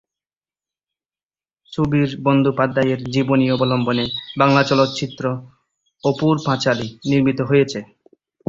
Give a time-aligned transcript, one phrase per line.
[1.73, 4.05] সুবীর বন্দ্যোপাধ্যায়ের জীবনী অবলম্বনে
[4.37, 5.23] বাংলা চলচ্চিত্র
[6.03, 7.79] "অপুর পাঁচালী" নির্মিত হয়েছে।